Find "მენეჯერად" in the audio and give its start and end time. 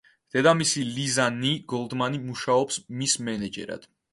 3.29-3.87